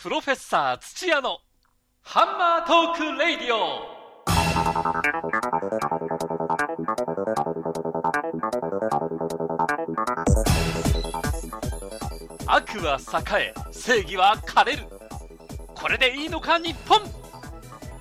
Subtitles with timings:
[0.00, 1.38] プロフェッサー土屋の
[2.02, 3.98] ハンマートークレイディオ。
[12.46, 13.00] 悪は
[13.40, 14.84] 栄え正義は枯れる。
[15.74, 17.00] これでいいのか日本。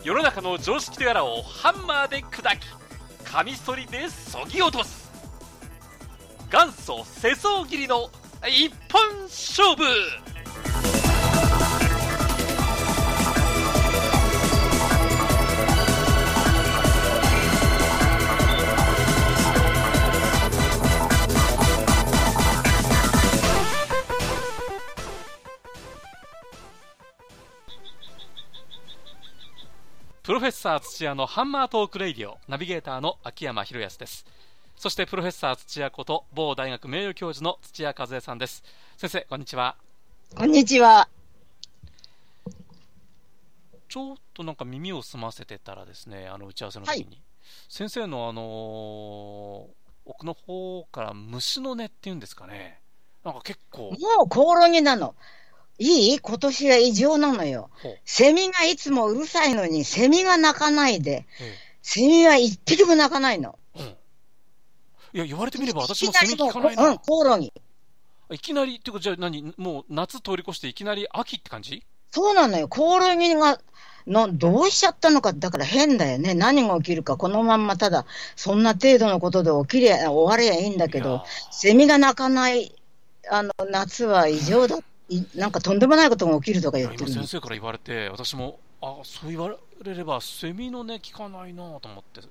[0.03, 2.67] 世の中の常識とやらをハンマーで砕き
[3.23, 5.09] カミソリでそぎ落とす。
[6.51, 8.07] 元祖世相切りの
[8.47, 9.83] 一本勝負。
[30.37, 34.23] ロフェッサー土屋のハンマートークレイディオナビゲーターの秋山博康です。
[34.75, 38.63] そしてプロフェッサー土屋こと某大学名誉教授の土屋和恵さんです。
[38.97, 39.77] 先生こんにちは。
[40.35, 41.09] こんにちは。
[43.89, 47.21] ちょっとなんか耳を澄ませてたらですねあの打ち合わせの時に、はい。
[47.67, 52.79] 先生のあのー奥の方から虫の音っていうんですかね。
[53.25, 53.89] なんか結構。
[54.17, 55.15] もうコオロギなの。
[55.79, 57.69] いい今年は異常なのよ。
[58.05, 63.57] セミがいつもうるさいのに、セミが鳴かないで、えセミは一匹も鳴かないの。
[63.75, 63.95] えうん
[65.13, 67.51] いや言われてみれば私もセミ聞かないな、うん、コオロギ。
[68.29, 69.53] いきなりってことじゃあ何？
[69.57, 71.83] もう夏通り越していきなり秋って感じ？
[72.11, 72.67] そうなのよ。
[72.67, 73.59] コオロギが、
[74.05, 76.33] のどうしちゃったのか、だから変だよね。
[76.33, 78.05] 何が起きるか、このまんまただ、
[78.35, 82.75] そんな程度のことで起きりゃ、終わりゃいいんだけど、セミが鳴かない、
[83.29, 84.77] あの、夏は異常だ。
[84.77, 84.83] い
[85.35, 87.09] なんかとんでもないことが起きるとか言ってるの。
[87.09, 92.21] 先生から言われて私もあそう言われればセミの音聞かないなと思って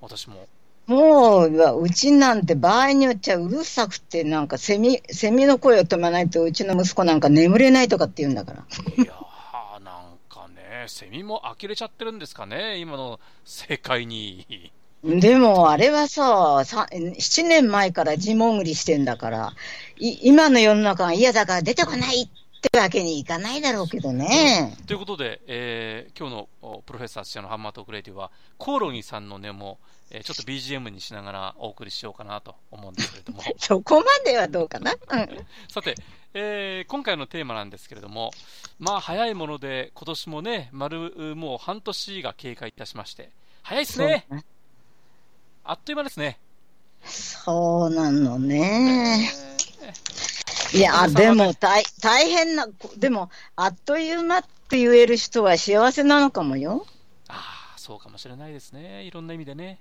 [0.00, 0.46] 私も。
[0.86, 8.64] もう、うちなんて場合によっちゃうるさくて、なんかセミ、セミの声を止めないと、うちの息子なんか眠れないとかって言うんだから。
[8.96, 14.72] いやーなんかねセミも呆れちゃってるんですかね今の世界に
[15.04, 19.52] でも、あれはさ、さ7年前から地潜りしてんだから、
[19.98, 22.28] い今の世の中が嫌だから出てこないっ
[22.72, 24.76] てわけにいかないだろうけどね。
[24.86, 29.78] ということで、えー今日のおプロフェッサー土屋のハンマートークレイディはコオロギさんの音も、
[30.10, 34.92] えーちょっと BGM にしながらお送りしようかなと思うんですけれども そこまではどうかな？
[34.92, 35.46] うん。
[35.68, 35.94] さて、
[36.34, 38.32] えー今回のテーマなんですけれども、
[38.80, 43.30] まあ早いもので、今年もね、丸もう半年が経過いたしまして、
[43.62, 44.40] 早いですね、そう
[45.68, 46.38] あっという間ですね。
[47.04, 49.30] そうなのね。
[50.72, 56.86] えいや、でも大大変な、でも、あっという間って言える人は幸せなのかもよ。
[57.28, 59.80] ああ、そうかもしれないですね、いろんな意味でね。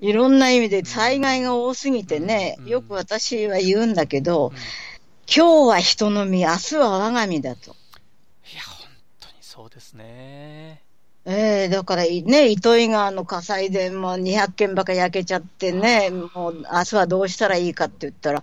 [0.00, 4.56] いろんな意味で災害が多すぎてね、うんよく私は言うんだけど、うん
[5.34, 7.70] 今日は人の身、明日は我が身だと。
[8.52, 8.88] いや、本
[9.20, 10.81] 当にそうですね。
[11.24, 18.42] ええだからね、糸魚川の火災でもう200件ばか焼けちゃってね、もう明日はどうしたらいいかって言ったら、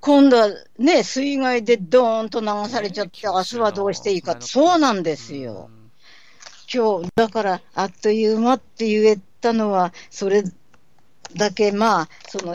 [0.00, 0.48] 今度は
[0.78, 5.68] ね、水害でドーンと流されちゃって、ね明日はどうしていいかって、そうなんですよ。
[5.72, 5.78] うん
[6.70, 10.44] 今日、だから、あっという間って言えたのは、それ
[11.34, 12.54] だけ、まあ、その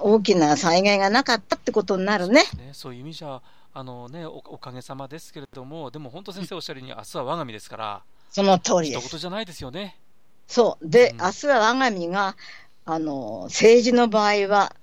[0.00, 2.44] 大きな災害がなかったってことになるね。
[2.56, 3.42] ね、そういう意味じゃ、
[3.74, 8.02] あのね、おおかげさまですけれども、でも本当先生おっしゃるように、明日は我が身ですから、
[8.34, 9.06] その通りです。
[9.06, 9.96] 一言じゃないですよね。
[10.48, 10.88] そう。
[10.88, 12.36] で、うん明日は我が身が、
[12.84, 14.74] あの、政治の場合は、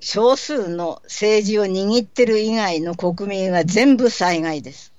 [0.00, 4.92] 少数の政治を握ってる以外の国民は全部災害です。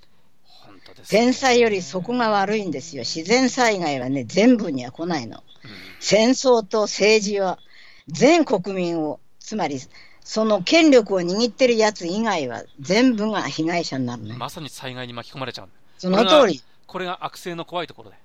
[0.45, 3.01] 本当ですね天災よりそこが悪いんですよ。
[3.01, 5.43] 自然災害はね、全部には来ないの。
[5.63, 7.59] うん戦争と政治は
[8.07, 9.81] 全国民を、つまり
[10.23, 14.35] その権力を握ってるやつ以外は全部が被害者になるね。
[14.37, 15.69] まさに災害に巻き込まれちゃう。
[15.97, 16.61] その通り。
[16.87, 18.15] これが悪性の怖いところで。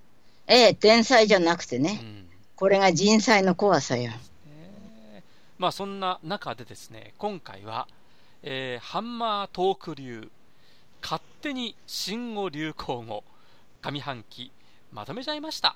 [0.46, 1.98] ええ、天災じゃなくてね。
[2.00, 4.12] うんこれが人災の怖さよ。
[4.46, 5.22] えー
[5.58, 7.88] まあそんな中でですね、今回は、
[8.42, 10.30] えーハンマートーク流、
[11.02, 13.24] 勝手に新語・流行語、
[13.80, 14.52] 上半期、
[14.92, 15.74] まとめちゃいました。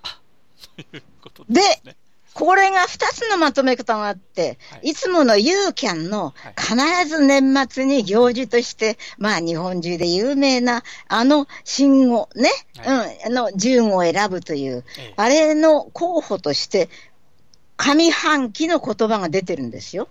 [0.76, 1.96] ということですね。
[2.36, 4.90] これが2つのまとめ方があって、はい。
[4.90, 15.14] い、つものユーキャンの必ず年末に行事として、まあ日本中で有名なあの新語ね、はうん、あの10語を選ぶという、ええ。
[15.16, 16.90] あれの候補として、
[17.78, 20.08] 上半期の言葉が出てるんですよ。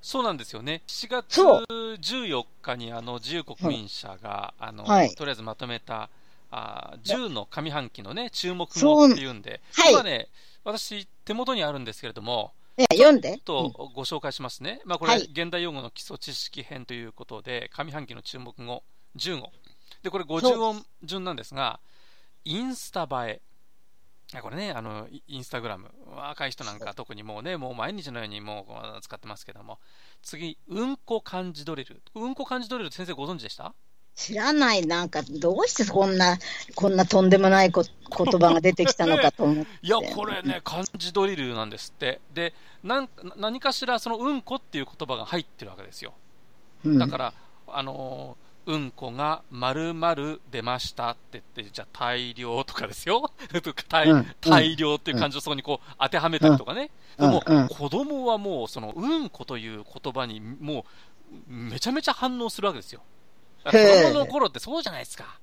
[0.00, 0.82] そうなんですよね。
[0.88, 1.64] 7月そう。
[1.68, 5.10] 14日にあの自由国民社が、あのはい。
[5.10, 6.10] とりあえずまとめた
[6.50, 9.92] あ10の上半期のね注目語っていうんで、はい。
[9.92, 10.26] 今ね
[10.64, 13.38] 私手元にあるんですけれども、ね、読んで。
[13.44, 14.80] とご紹介しますね。
[14.84, 18.82] まあこれ、はい現代用語の基礎知識編ということで上半期の注目語
[19.16, 19.50] 順を。
[20.02, 21.80] で、これ50音順なんですが、
[22.44, 23.40] インスタ映
[24.34, 24.40] え。
[24.40, 25.90] これね、あの、インスタグラム。
[26.16, 28.66] 若い人なんか特にもうね、もう毎日のようにも
[28.96, 29.78] う使ってますけども。
[30.22, 32.02] 次、うんこ漢字ドリル。
[32.14, 33.74] うんこ漢字ドリル先生ご存知でした？
[34.14, 36.38] 知らない、なんか、どうしてこんな、
[36.74, 37.84] こんなとんでもないこ
[38.16, 39.70] 言葉が出てきたのかと思って。
[39.82, 42.20] いや、これね、漢字ドリルなんですって。
[42.32, 46.14] で、なん何かしら、そのうんこっていう言葉が入ってるわけですよ。
[46.84, 47.34] だから、
[47.68, 53.30] うん、あのー、うんこが丸々出ましたって言って、じゃあ大量とかですよ。
[53.88, 56.90] 大うん、大量っていう感じをそこにこう当てはめたりとかね。
[57.18, 60.86] うん、でも、うん、子供はもう、その、うんこという言葉にも
[61.48, 63.02] う、めちゃめちゃ反応するわけですよ。
[63.64, 65.38] 子供の頃ってそうじゃないですか。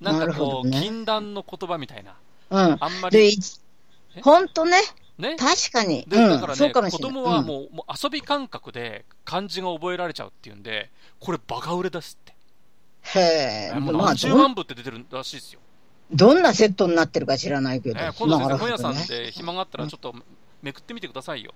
[0.00, 2.14] なんかこう、ね、禁断の言葉みたいな。
[2.50, 2.76] うん。
[2.80, 3.36] あんまり。
[4.22, 4.78] 本当ね。
[5.18, 6.04] ね、確かに。
[6.08, 12.34] で、だからね、子供はもう,、もう遊び感覚で漢字が覚えられちゃうっていうんで、これバカ売れですって。
[13.18, 13.78] へえ。
[13.78, 15.60] もう何十万部って出てるらしいですよ。
[16.12, 18.00] どんなセットになってるか知らないけど。
[18.00, 20.14] えー、今度先生、本屋さんで暇があったらちょっと
[20.62, 21.52] めくってみてくださいよ。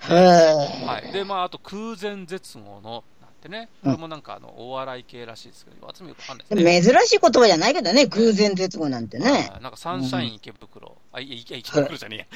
[0.00, 0.86] へえ。
[0.86, 1.12] はい。
[1.12, 3.04] で、まあ、あと空前絶後の
[3.42, 6.94] ってね、これもなんかあのお笑い系らしいですけど、私もよくわかんないですね。
[6.94, 9.50] 珍しい言葉じゃないけどね、空前絶後なんてね。
[9.60, 10.96] なんかサンシャイン池袋。
[11.12, 12.28] あ、いや、池袋じゃね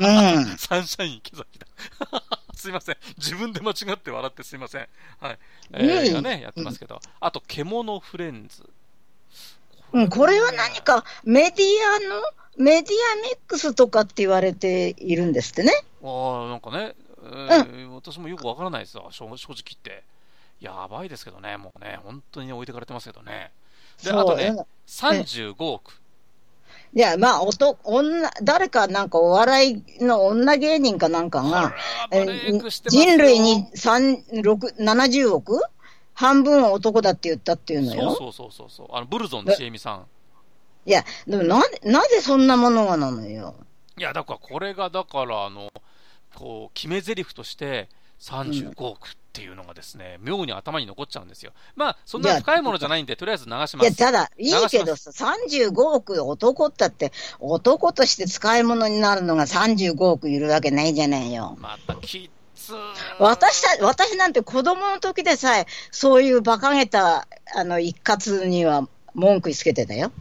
[0.00, 0.36] えや。
[0.38, 0.44] うん。
[0.56, 1.66] サンシャイン池崎だ。
[2.56, 2.96] すいません。
[3.18, 4.88] 自分で間違って笑ってすいません。
[5.20, 5.38] はい。
[5.74, 7.00] えー、がね、やってますけど。
[7.20, 8.66] あと、獣フレンズ。
[9.92, 11.66] うん、これは何かメディ
[12.06, 12.22] アの、
[12.56, 15.72] メディアミックスとかって言われているんですってね。
[16.02, 20.02] ああ、なんかね、えー、うん、私もよくわからないですよ、正直言って。
[20.60, 23.52] やばいですけどね、もうね、本当に置いてかれてますけどね。
[24.02, 26.00] で、あとね、35億。
[26.94, 31.74] いや、まあ、おと女誰かなんかお笑いの女芸人かなんかが、
[32.88, 35.60] 人類に70億？
[36.14, 38.14] 半分は男だって言ったっていうのよ。
[38.14, 38.88] そうそうそうそう。
[38.92, 40.06] あの、ブルゾンのちえみさん。
[40.86, 43.54] いや、でもな、なぜそんなものがなのよ。
[43.98, 45.70] いや、だからこれが、だから、あの、
[46.34, 51.52] こう、決め台詞として、35億っていうのがですね、妙に頭に残っちゃうんですよ。
[51.74, 53.76] まあ、そんな深いものじゃないんで、とりあえず流します。
[53.76, 61.56] いや、ただ、いいけどさ、35億男ったって、男として使い物になるのが35億いるわけないじゃないよ。
[61.60, 62.72] また、きつ
[63.18, 70.12] 私た、私なんて子供の時でさえ、そういう馬鹿げた、あの、一括には文句つけてたよ。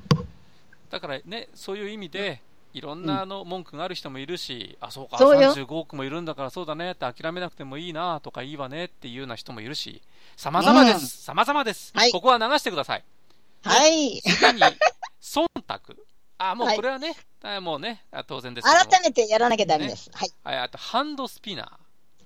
[0.89, 2.41] だからね、そういう意味で、
[2.75, 10.01] いろんなあの文句がある人もいるし、あ、そうか、35億もいるんだからそうだねって諦めなくてもいいなとかいいわねっていうような人もいるし、
[10.35, 11.23] 様々です。
[11.23, 11.93] 様々です。
[11.95, 13.03] はい、ここは流してください。
[13.63, 14.21] はい。
[14.21, 14.61] 次に、
[15.21, 15.95] 忖度。
[16.37, 20.09] あ、もうこれはね、はい、もうね、当然です改めてやらなきゃダメです。
[20.09, 20.31] ね、はい。
[20.43, 21.69] はい、あと、ハンドスピナー。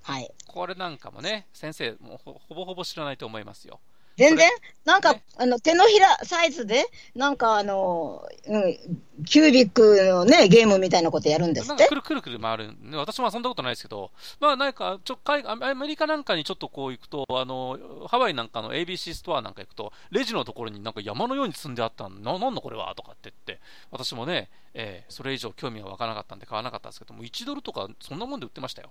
[0.02, 0.28] はい。
[0.48, 3.78] これなんかもね、先生、もうほぼほぼ知らないと思いますよ。
[4.20, 4.50] 全然、
[4.84, 6.84] なんか、ね、あの、手のひらサイズで、
[7.14, 8.78] なんかあの、うん、
[9.24, 11.88] キュービックのね、ゲームみたいなことやるんですって？
[11.88, 12.76] くるくるくる回る。
[12.92, 17.78] 私も遊んだことないですけど、まあなんか、ちょ、海アメリカなんかにちょっとこう行くと、あの、
[18.08, 28.90] ハワイなんかの ABC ストアなんか行くと、レジのところになんか山のように積んであったんな、なんだこれはとかって言って、私もね、えー、それ以上興味が湧かなかったんで買わなかったんですけども、1ドルとかそんなもんで売ってましたよ。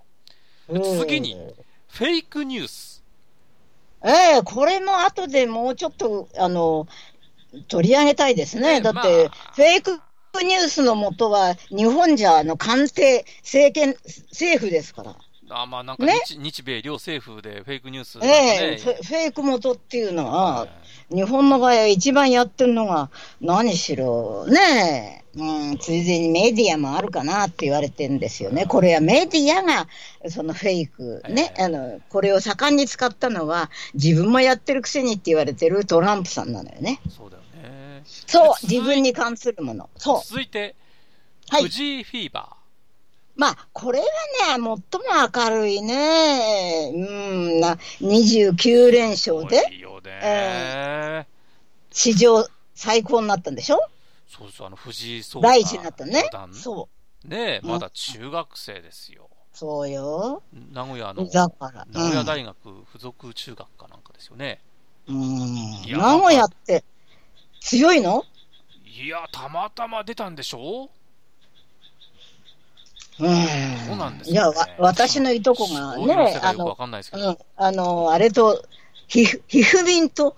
[0.98, 1.36] 次に、
[1.88, 2.99] フェイクニュース。
[4.04, 6.86] ええー、これも後でもうちょっと、あの、
[7.68, 8.80] 取り上げたいですね。
[8.80, 10.00] だって、まあ、フェイク
[10.42, 13.96] ニュースのもとは、日本じゃ、あの、官邸、政権、
[14.30, 15.16] 政府ですから。
[15.52, 20.68] あまあなんか日ね、日米両政府でフェイクニュース、ね、ええフェイク元っていうのは、
[21.12, 28.66] 日本の場合は一番やってるのが、何しろ、ねえ、うん、ついでにメディアもあるかなって言われてるんですよね。
[28.66, 29.86] これはメディアが、
[30.28, 37.00] そのフェイク、ね、あの、これを盛んに使ったのは、自分もやってるくせにって言われてるトランプさんなのよね。
[37.16, 38.02] そうだよね。
[38.04, 39.88] そう、自分に関するもの。
[39.96, 40.20] そう。
[40.26, 40.74] 続いて、
[41.48, 42.60] 藤井フィーバー。
[43.36, 44.10] まあ、これはね、
[44.48, 44.78] 最も
[45.34, 49.62] 明るいね、うん、な29連勝で、
[50.22, 51.26] えー、
[51.90, 53.80] 史上最高になったんでしょ？
[54.30, 55.48] そうです、あの藤井聡太。
[55.48, 56.30] 第一になったね。
[56.52, 56.88] そ
[57.24, 57.28] う。
[57.28, 59.28] ねまだ中学生ですよ。
[59.52, 60.42] そうよ。
[60.72, 64.60] 名古屋の、だから、名古屋大学附属中学かなんかですよね。
[65.08, 65.82] うん。
[65.90, 66.84] 名古屋って
[67.60, 68.24] 強いの？
[68.84, 70.88] いや、たまたま出たんでしょ？
[73.18, 73.28] そう
[73.96, 78.64] なんです、ね、いや、わ、私のいとこがね、あの、うん、あの、あれと、
[79.10, 80.36] ひ、ひふみんと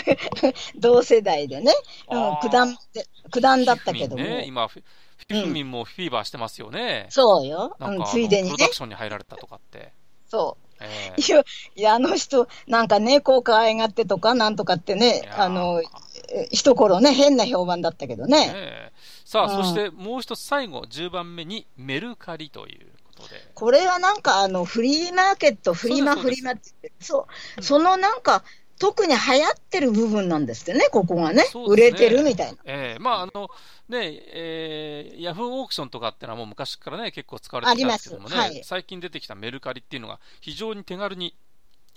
[0.74, 1.72] 同世代でね、
[2.10, 4.24] うん、九段で、九段だったけども。
[4.24, 4.82] ね、今、ひ
[5.28, 7.06] ふみんもフィーバーしてますよね。
[7.10, 7.76] そうよ。
[7.78, 8.54] うん、ついでにね。
[8.54, 9.92] プロダクションに入られたとかって。
[10.28, 10.66] そう。
[10.82, 11.44] えいや、
[11.76, 18.52] いやあの人、なんか猫を可愛がってとか、なんとかっていね、あの、え一頃ね、変な評判だったけどえね。
[18.54, 18.92] え
[19.26, 23.50] さあ、うんそしてもう一つ最後、10番目にメルカリということで。
[23.54, 27.26] これはなんか、あの、フリーマーケット、フリマ、フリマってそう
[27.58, 28.42] う、んそのなんか、
[28.80, 31.42] 特に流行ってる部分なんですってね、ここがね。
[31.42, 32.58] ね売れてるみたいな。
[32.64, 33.50] ええまああの
[33.90, 41.36] ねえーヤフーオークションとかってのはもう昔からね結構使われてきたんですけどもね、はい最近出てきたメルカリっていうのが非常に手軽に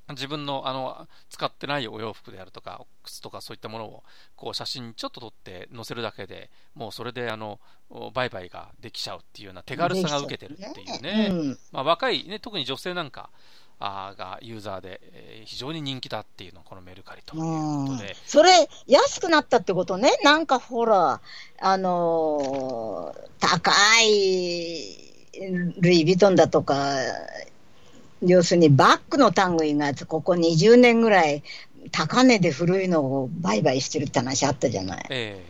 [0.09, 4.03] 自分のあの使ってないお洋服であるとか靴とかそういったものを
[4.35, 7.59] こう写真ちょっと撮って載せるだけでもうそれであの
[8.13, 11.29] 売買ができちゃうっていうような手軽さが受けてるっていうね。
[11.31, 11.59] うん。
[11.71, 13.29] まあ、若い、ね、特に女性なんか
[13.79, 20.09] あーがユーザーで、えー非常に人気だっていうのがこのメルカリということで、それ、安くなったってことね。
[20.23, 21.19] なんかほら、
[21.59, 25.13] あのー高い
[25.79, 26.95] ルイ・ヴィトンだとか、
[28.25, 31.43] 要するにバッグの類がここ20年ぐらい
[31.91, 35.05] 高値で古いのを売買してるって話あったじゃない。
[35.09, 35.45] え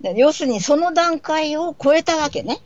[0.00, 2.60] で要するにその段階を超えたわけね。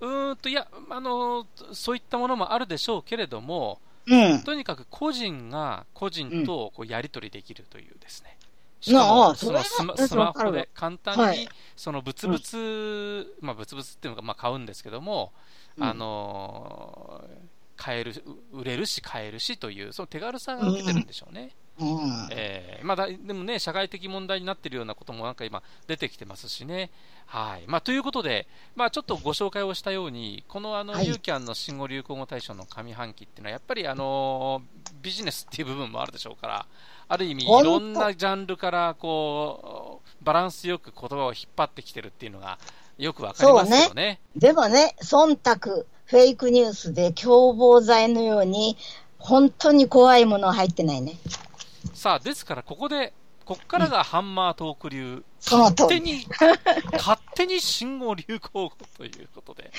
[0.00, 4.42] ーうーんといやあの、そういったものもあるでしょうけれども、うん。
[4.42, 8.36] とにかく個人が個人とこうやり取りできるというですね、
[8.80, 15.32] しなかもあそのスマうんスマホで簡単にはいその物々、まあ物々っていうのがまあ買うんですけども、
[15.76, 18.14] うんあのー買える、
[18.52, 21.50] 売れるし買えるしという、その手軽さが受けてるんでしょうね。
[21.80, 22.28] うん。
[22.30, 26.90] えーまあ、だでもね、社会的問題になっているようなこともなんか今、出てきてますしね。
[27.26, 28.46] はいまあ、ということで、
[28.76, 34.62] まあ、ちょっとご紹介をしたように、このあの、はいユーキャンの新語・流行語大賞の上半期っていうのは、やっぱりあの
[35.02, 36.66] ビジネスっていう部分もあるでしょうから、
[37.08, 42.58] ある意味、いろんなジャンルからこうバランスよく言葉を引っ張ってきてるっていうのが、
[42.98, 44.20] よくわかりますよね。
[44.36, 48.76] でもね、忖度、フェイクニュースで凶暴剤のように、
[49.16, 51.14] 本当に怖いものは入ってないね。
[51.94, 53.14] さあ、ですから、ここで、
[53.46, 55.88] こっからがハンマートーク流、その通り。
[55.88, 56.26] 勝手に、
[56.92, 59.70] 勝手に新語・流行語ということで。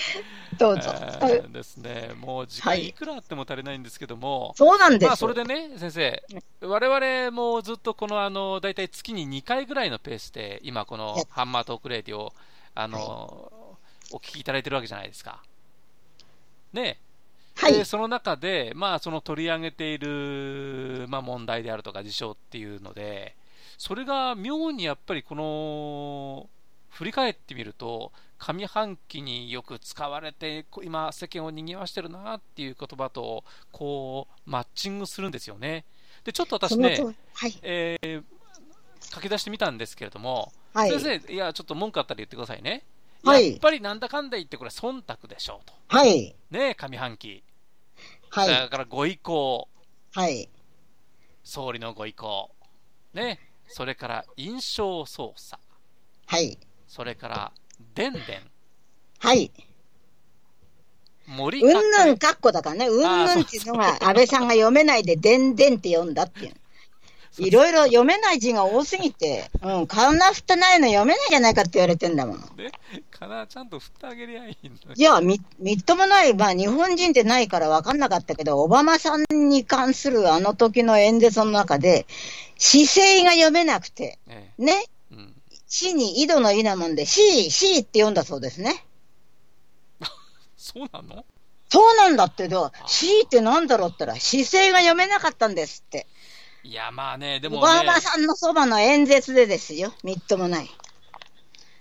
[0.58, 0.90] どうぞ。
[0.96, 5.10] えーですね、もう時はい間いくらあっても足りないんですけども、そうなんですよ。
[5.10, 6.24] まあそれでね、先生、
[6.62, 12.34] 我々もずっとこのあの大体月に2回ぐらいのペースで、今、このやハンマートークレディを
[12.74, 13.52] あの、
[14.12, 15.44] お聞きいただいてるわけじゃないですか。
[16.74, 17.00] ね
[17.56, 17.86] はいで。
[17.86, 23.36] その中で、まあ、その取り上げている、まあ、問題であるとか事象っていうので、
[23.78, 26.50] それが妙にやっぱりこの
[26.90, 35.86] 振り返ってみると、上半期によく使われて、今、世間を賑わしてるなっていう言葉とこうマッチングするんですよね。
[36.24, 37.00] でちょっと私ね、
[37.34, 37.60] はい。
[37.62, 38.24] えー
[39.14, 40.90] 書き出してみたんですけれども、はい。
[40.90, 42.84] 先生、いや、ちょっと文句あったら言ってくださいね。
[43.24, 45.74] はいやっぱりなんだかんだ言って、これ、忖度でしょうと。
[45.88, 46.36] はい。
[46.52, 47.44] ね、上半期。
[48.30, 48.50] はい。
[48.50, 49.68] だからご意向、
[50.14, 50.50] はい。
[51.44, 52.50] 総理のご意向、
[53.14, 55.62] ね、それから印象操作、
[56.26, 56.58] はい。
[56.88, 57.52] それから
[57.96, 58.24] でんでん、
[59.20, 59.52] はい。
[61.28, 62.88] 森うんぬんかかっこだからね。
[62.88, 66.54] うんぬんっていうのが、安倍さんが読めないで、でんでんって読んだっていう。
[67.40, 72.38] いろいろ読めない字が多すぎて、うん、カナフタないの読めないじゃないかって言われてんだもん。
[72.38, 72.72] ね、
[73.10, 74.80] かな、ちゃんと振ってあげりゃいいのに。
[74.96, 82.06] いや、み、みっともない、まあ日本人ってないから分かんなかったけど、オバマさんに関するあの時の演説の中で、
[82.58, 85.34] 姿勢が読めなくて、えね、えうん、
[85.68, 88.86] 死に井戸の井なもんで、死、死って読んだそうですね。
[90.56, 91.26] そうなの？
[91.70, 96.06] そうなんだってど、死ってなんだろうって言ったら、姿勢が読めなかったんですって。
[96.64, 99.94] いや、まあね、でもオね、バマさんのそばの演説でですよ。
[100.04, 100.70] みっともない。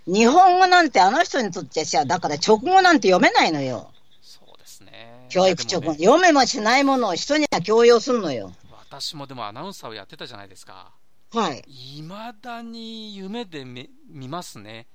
[0.05, 3.91] 日本語なんてあの人にとっちゃしゃ、だから直語なんて読めないのよ。
[4.21, 5.27] そうですね。
[5.29, 5.93] 教育直語。
[5.93, 8.51] ね読めもしないものを人には強要するのよ。
[8.89, 10.91] 私もでもアナウンサーをやってたじゃないですか。
[11.31, 11.63] はい。
[11.97, 14.87] いまだに夢で見見ますね。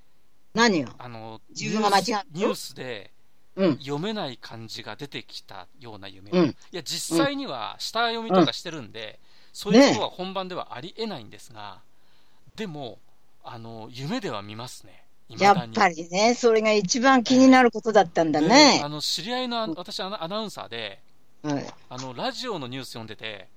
[0.52, 0.90] 何よ。
[0.98, 3.12] あの、自分が間違うニュースニュースで
[3.56, 3.78] うん。
[3.78, 6.34] 読めない漢字が出てきたような夢を。
[6.34, 9.18] うんいや、実際には下読みとかしてるんで、
[9.58, 11.80] そういうことは本番ではありえないんですが、
[12.54, 13.00] でも、
[13.42, 15.04] あの、夢では見ますね。
[15.30, 18.88] やっぱりね、それが一番気になることだったんだでねあ。
[18.88, 21.00] の知り合いのあ私アナアナウンサーで
[21.42, 21.66] はい。
[21.90, 23.48] あのラジオのニュース読んでて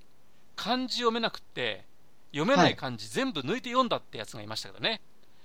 [0.55, 1.86] 漢字読めなくって
[2.31, 5.01] 読めない漢字全部抜いて読んだってやつがいましたけどね、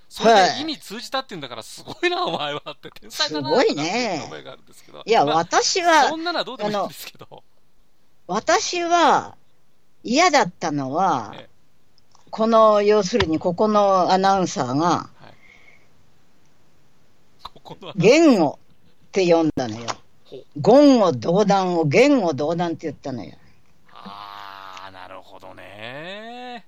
[0.09, 0.55] それはい。
[0.55, 2.61] で意味通じたっていうんだからすごいなお前は。
[2.71, 3.83] って天才だなすごいね。
[3.83, 5.03] っていう覚えがあるんですけど。
[5.05, 7.43] いや、まあ私はそ、んなのはどうでもいいんですけど。
[8.27, 9.37] 私は
[10.03, 11.49] 嫌だったのはええ、
[12.29, 15.09] この、要するにここのアナウンサーが、
[17.95, 18.59] 言語
[19.07, 19.87] って読んだのよ。
[20.55, 23.33] 言語道断を言語道断って言ったのよ。
[23.91, 26.65] ああ、なるほどね。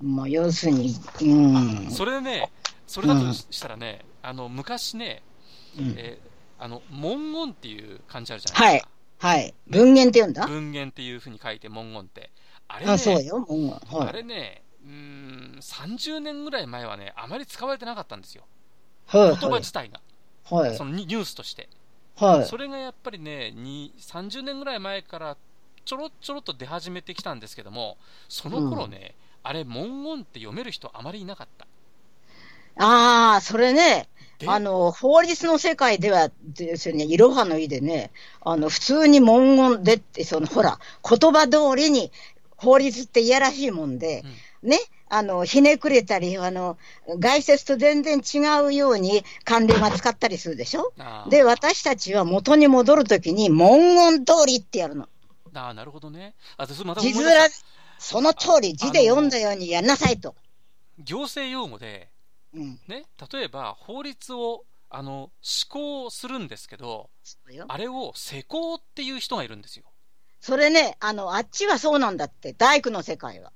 [0.00, 1.90] まあ、要するに、うん。
[1.90, 2.50] それでね、
[2.86, 5.22] それだとしたらね、あの、昔ね、
[5.78, 6.28] うんえー
[6.60, 8.88] あの、文言っていう漢字あるじゃないですか。
[8.88, 8.97] はい。
[9.20, 10.46] 文言って言うんだ？
[10.46, 12.30] 文言っていうふうに書いて文言って。
[12.68, 13.74] あれね、あ、そうよ、文言。
[13.74, 14.12] あはい。
[14.12, 18.44] れね、うーん、30年ぐらい前はね、あまり使われてなかったんですよ。
[19.06, 19.36] はい。
[19.40, 20.00] 言葉自体が。
[20.50, 20.84] はいそ。
[20.84, 21.68] のニニュースとして。
[22.16, 22.44] はい。
[22.44, 25.36] それがやっぱりね、に30年ぐらい前から
[25.84, 27.96] ちょろちょろっと出始めてきたんですけども、
[28.28, 31.66] その頃ね、あれ、文言って読める人あまりいなかった。
[32.80, 40.78] ああ、それね、であの、法律の世界では、ですよね、いろはの意でね、あの、普通に文言でって、その、ほら、
[41.08, 42.12] 言葉通りに
[42.56, 44.22] 法律っていやらしいもんで、
[44.62, 44.78] ね、
[45.08, 46.76] あの、ひねくれたり、あの、
[47.18, 50.92] 外説と全然違うように慣例が使ったりするでしょ？
[51.30, 55.08] で、私たちは元に戻るときに文言通りってやるの。
[55.54, 56.34] あーなるほどね。
[56.56, 57.24] あでそれまた字面、
[57.98, 60.34] その通り、字で読んだようにやんなさいと。
[60.98, 62.08] 行政用語で、
[62.54, 62.80] うん。
[62.86, 67.10] ね、例えば法律をあの施行するんですけど。
[67.68, 69.84] あれを施行っていう人がいるんですよ。
[70.40, 73.52] それね、あの、あっちはそうなんだって、大工の世界は。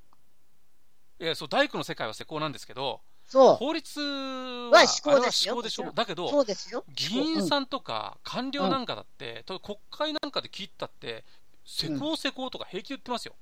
[1.19, 3.55] いやそう大工の世界は施行なんですけど、そう。
[3.55, 5.15] 法律はは施行
[5.61, 6.83] ででしょだけど、そうですよ。
[6.93, 11.23] 議員さんとか官僚なんかだって、と国会なんかで聞いたって、
[11.65, 13.35] 施行施行とか平気言ってますよ。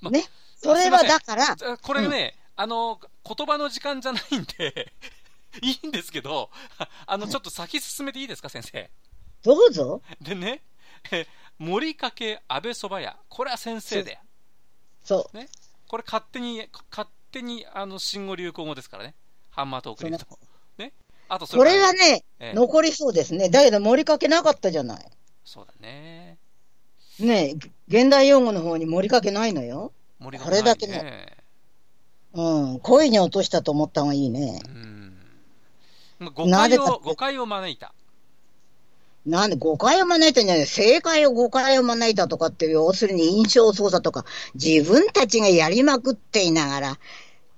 [0.00, 0.24] まね
[0.56, 2.98] それはだから、あこれね、あの、
[3.34, 4.92] 言葉の時間じゃないんで、
[5.62, 6.50] いいんですけど、
[7.06, 8.90] あの、ちょっと先進めていいですか、先生？
[9.42, 10.02] どうぞ。
[10.20, 10.62] でね、
[11.12, 11.26] え
[11.58, 14.18] 森かけ安倍そば屋、これは先生で、
[15.04, 15.30] そ
[15.86, 19.14] これ勝手に、勝手に、あの、新語・流行語ですからね。
[19.50, 20.38] ハンマートークで言うと。
[20.76, 20.92] ね。
[21.28, 21.48] あとう。
[21.48, 23.48] これはね、ね、ええ残りそうですね。
[23.48, 25.06] だけど盛りかけなかったじゃない。
[25.44, 26.38] そうだね。
[27.18, 27.56] ね
[27.88, 29.92] 現代用語の方に盛りかけないのよ。
[30.18, 30.86] 森がこれだけ
[32.38, 32.80] うん。
[32.80, 34.60] 恋に落としたと思った方がいいね。
[34.64, 35.18] うん。
[36.20, 37.92] まあ誤解を、誤解を招いた。
[39.26, 46.98] なんで誤解を招いたんじゃない正解を誤解を招いたとかって、要するに印象操作とか、自分たちがやりまくっていながら、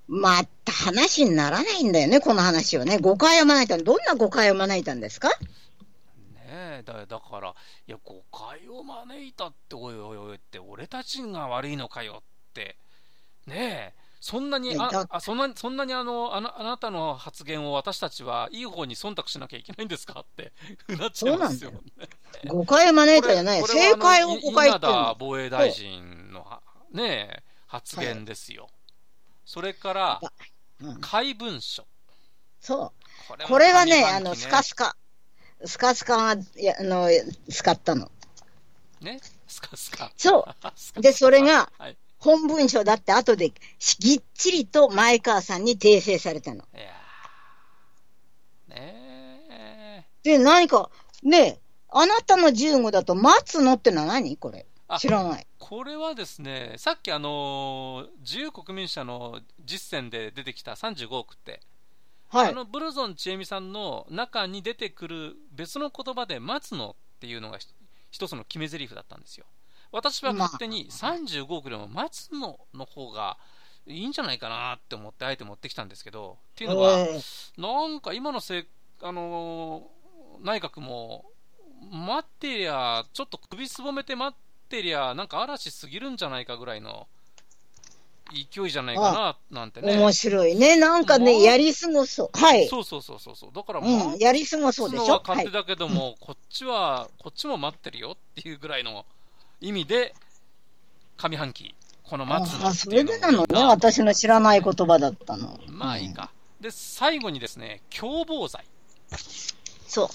[0.07, 2.97] また話にならないんだよね、この話はね。
[2.97, 5.29] 誤解を招いたどんな誤解を招いたんですか？
[5.29, 5.35] ね
[6.79, 7.53] え、だだから、
[7.87, 12.75] いや、誤解を招いたって、おいおいおいって、俺たちが悪いのかよって、
[13.47, 20.19] ねえ、そんなに、ああそんなそんなにあのあなあなたの発言を私たちはいい方に忖度しなきゃいけないんですか？
[20.19, 20.53] って
[20.95, 21.71] なっちゃいますよ。
[22.47, 23.63] 誤解を招いこたじゃない。
[23.63, 25.15] 正解を誤解って言う。
[25.17, 26.61] 防衛大臣のは
[26.93, 28.69] ねえ発言ですよ。
[29.43, 30.31] それから、うん
[31.01, 31.85] 怪文書。
[32.59, 32.93] そ
[33.29, 33.43] う。
[33.47, 34.95] これはね、あの、スカスカ。
[35.65, 37.07] スカスカが、いやあの、
[37.49, 38.11] 使ったの。
[38.99, 40.11] ね、スカスカ。
[40.17, 40.47] そ
[40.95, 41.01] う。
[41.01, 43.51] で、それが、はい、本文書だって後で、
[43.99, 46.57] ぎっちりと前川さんに訂正されたの。
[46.57, 50.05] いやーねえ。
[50.21, 50.89] で、何か、
[51.23, 54.65] ねあなたの銃語だと、待つのってのは何これ？
[54.87, 55.47] あ知らない。
[55.57, 61.59] これはですね、さっきあのー自由国民社の実践で出てきた35億って、
[62.29, 62.49] はい。
[62.49, 67.67] あのブルゾンちえみさんの中に出てくる別の言葉で待つのっていうのがひ
[68.11, 69.45] 一つの決め台詞だったんですよ。
[69.91, 73.37] 私は勝手に35億でも待つのの方が
[73.87, 78.67] いいんじゃないかなって思ってあえて持ってきたんですけど、っていうのは、えーなんか今のせい、
[79.01, 80.01] あのー
[80.43, 81.25] 内閣も、
[81.91, 87.07] 待ってりゃ、ちょっと首すぼめて待ってりゃ、なんか嵐すぎるんじゃないかぐらいの
[88.33, 89.01] 勢いじゃないか
[89.51, 89.97] な、なんてね。
[89.97, 90.77] 面白いね。
[90.77, 92.37] なんかね、もうやり過ごそう。
[92.37, 92.67] はい。
[92.67, 93.49] そうそうそうそうそう。
[93.53, 95.21] だから、うん、やり過ごそうでしょ。
[95.25, 95.51] 勝手。
[95.51, 99.05] だけども、こっちは、こっちも待ってるよっていうぐらいの
[99.61, 100.15] 意味で、
[101.17, 103.63] 上半期、この待つのあ、それでなのね。
[103.63, 105.59] 私の知らない言葉だったの。
[105.69, 106.31] まあいいか。
[106.59, 108.65] で、最後にですね、共謀罪。
[109.87, 110.07] そう。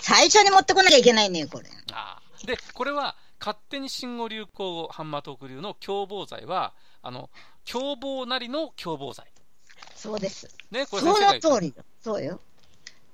[0.00, 1.68] 最初に持ってこなきゃいけないね、これ。
[1.92, 7.28] あーで、これは、勝手に新語・流行語、ハンマートーク流の共謀罪は、あの、
[7.70, 9.26] 共謀なりの共謀罪。
[9.96, 10.48] そうです。
[10.70, 11.84] ね、こそのれ先生が言った通りよ。
[12.02, 12.40] そうよ。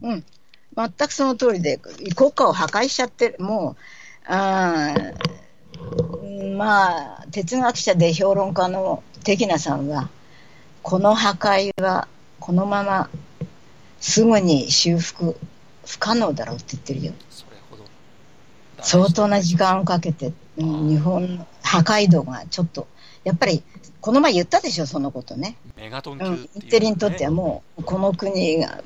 [0.02, 0.24] うん。
[0.76, 1.78] 全くその通りで、
[2.14, 3.36] 国家を破壊しちゃってる。
[3.38, 3.76] も
[4.28, 5.47] う、あー
[6.56, 10.08] まあ、哲学者で評論家の敵名さんは、
[10.82, 12.08] この破壊は、
[12.40, 13.10] このまま
[14.00, 15.36] すぐに修復
[15.86, 17.12] 不可能だろうって言ってるよ。
[18.80, 22.86] 相当な時間をかけて、うん日本の破壊度がちょっと、
[23.24, 23.62] やっぱり、
[24.00, 25.56] この前言ったでしょ、そのことね。
[25.76, 28.82] メガトンうん、級っていう、インテリにとってはもう、この国が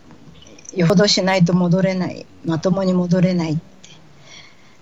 [0.74, 3.60] よほどしないと戻れない、まともに戻れないって、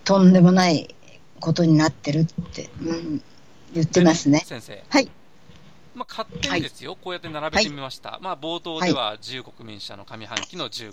[0.04, 0.94] とんでもない
[1.40, 3.22] ことになってるって、うん、
[3.72, 4.42] 言ってますね。
[4.46, 4.82] 先生。
[4.88, 5.10] はい。
[5.94, 8.18] まあ、勝手にですよ、こうやって並べてみました。
[8.22, 10.92] まあ、冒頭では自由国民社の上半期の15。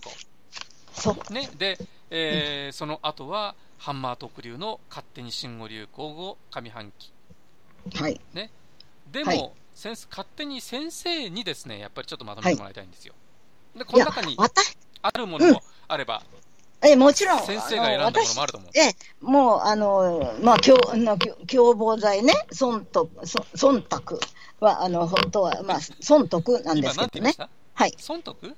[0.93, 1.33] そう。
[1.33, 1.49] ね。
[1.57, 1.77] で、
[2.09, 7.11] えーその後は、ハンマー特流の勝手に新語・流行語上半期。
[7.95, 8.19] はい。
[8.33, 13.13] でも、はい先生勝手に先生にですね、やっぱりちょっとまとめてもらいたいんですよ。
[13.77, 16.23] で、この中に、私、あるものもあれば、
[16.81, 18.71] え、もちろん、先生が選んだものもあると思う。
[18.75, 24.19] ええ、もう、あの、まあ、共あの共共謀罪ね、損得、そ忖度
[24.59, 27.35] は、あの、本当は、まあ、損得なんで今、すけどね
[27.73, 27.95] はい。
[27.97, 28.55] 損得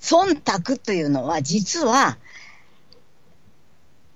[0.00, 2.18] 忖度というのは、実は、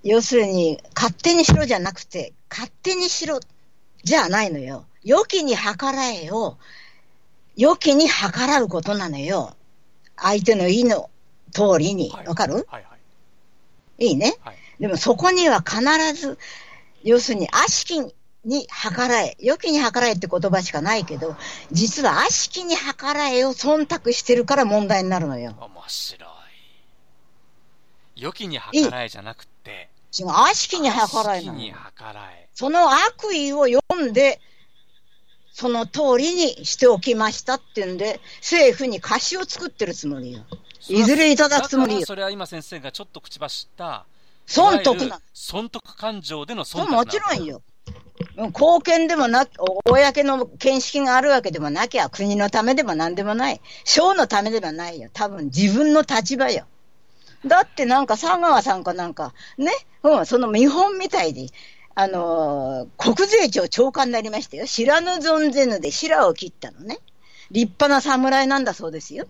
[0.05, 3.41] 要するに、勝手にしろじゃなくて、勝手にしろ
[4.05, 4.85] じゃないのよ。
[5.03, 6.59] 良きに計らえを、
[7.57, 9.55] 良きに計らうことなのよ。
[10.17, 11.11] 相手の意の
[11.53, 12.11] 通りに。
[12.11, 12.67] はいわかる？
[12.69, 12.88] はいはい。
[13.99, 14.37] いいね。
[14.41, 14.57] はい。
[14.81, 15.81] でもそこには必
[16.15, 16.39] ず、
[17.03, 21.37] 要するに悪しきに計らえ、良きに計らえって言葉しかないけど、
[21.73, 25.55] 実は悪しきに計らえを忖度してるから問題になるのよ。
[25.61, 26.31] 面白い。
[28.17, 31.59] 良きに計らえじゃなくて、違う、悪しきに計らえなの。
[32.55, 34.41] その悪意を読んで、
[35.53, 40.45] その通りにしておきましたっていうんで、政府に貸しを作ってるつもりよ。
[40.89, 44.07] いずれいただくつもりそれは今先生がちょっと口走った、
[44.47, 47.57] 損得な損得感情での損得なもちろんよ。
[47.57, 47.63] うん
[48.39, 49.51] 貢献でもなく、
[49.85, 53.61] 公の見識があるわけでもなきゃ、国のためでも何でもない。
[53.85, 55.09] 省のためでもないよ。
[55.13, 56.67] 多分自分の立場よ。
[57.45, 59.73] だってなんか佐川さんかなんか、ね、
[60.03, 61.49] うん、その見本みたいで、
[61.95, 64.67] あのー国税庁長官になりましたよ。
[64.67, 66.99] 知らぬ存ぜぬで白を切ったのね。
[67.51, 69.27] 立派な侍なんだそうですよ。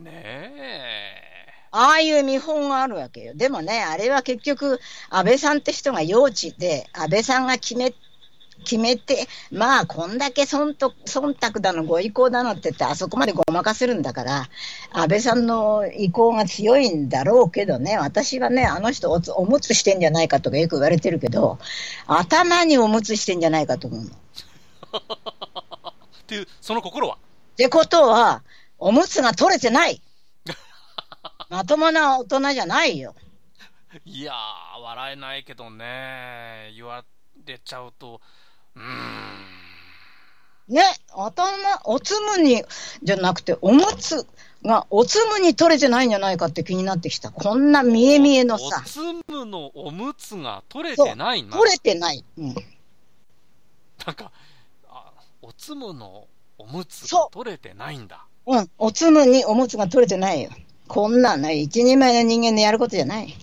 [0.00, 1.30] ねえ。
[1.72, 3.34] ああいう見本があるわけよ。
[3.34, 7.94] でもね、あれは結局、安倍さんって人が幼稚で、安倍さんが決め、
[8.64, 14.48] 決めて、まあ、こんだけ忖度忖度だの、ご意向だのって言って、あそこまでごまかせるんだから、
[14.92, 21.58] 安倍さんの意向が強いんだろうけどね、私はね、あの人おつ、おむつしてんじゃないかとかよく言われてるけど、
[22.08, 24.06] 頭におむつしてんじゃないかと思うの。
[24.08, 24.10] っ
[26.20, 27.16] っていう、その心は？
[27.56, 28.42] てことは、
[28.80, 30.00] おむつが取れてない。
[31.50, 33.14] まともな大人じゃないよ。
[34.06, 37.04] いやー、笑えないけどね、言わ
[37.44, 38.20] れちゃうと、
[38.74, 39.60] うーん。
[40.68, 42.64] ね、頭、おつむに、
[43.02, 44.26] じゃなくて、おむつ
[44.64, 47.30] が、おつむに取れてないんじゃないかって気になってきた。
[47.30, 51.56] こんな見え見えのさお、つむのおむつが取れてないな。
[51.56, 52.24] 取れてない。
[52.38, 52.54] うん。
[54.06, 54.32] なんか、
[54.88, 55.12] あ
[55.42, 58.24] おつむのおむつが取れてないんだ。
[58.46, 58.70] うん。
[58.78, 60.50] おつむにおむつが取れてないよ。
[60.88, 63.36] こんなんね、一人前の人間のやることじゃない。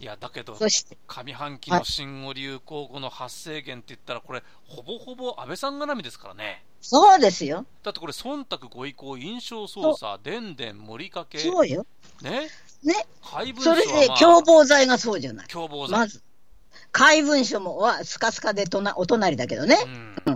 [0.00, 6.64] いや、だけど、そして、上半期の新語・流行語の発生源って言ったら、これ、ほぼほぼ安倍さん絡みですからね。
[6.80, 7.64] そうですよ。
[7.82, 11.86] だってこれ、忖度ご意向、印象操作、でんでん、盛りかけ、そうよ。
[12.22, 12.48] ね、
[12.82, 13.06] ね。
[13.22, 15.46] 怪文書は、それでまあ、共謀罪がそうじゃない。
[15.48, 15.98] 共謀罪。
[15.98, 16.22] まず、
[16.92, 19.78] 怪文書もはスカスカでとなお隣だけどね。
[19.84, 20.30] うんう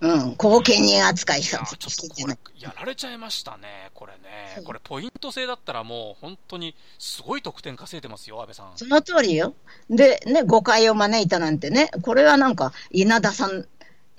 [0.00, 4.62] 後見人扱いしたちょっとこれ、やられちゃいましたね、これね。
[4.64, 8.72] これ、ポイント制だったらもう、本当に、すごい得点稼いでますよ、安倍さん。
[8.76, 9.54] その通りよ。
[9.88, 13.66] で、ね、誤解を招いたなんてね、これはなんか、稲田さん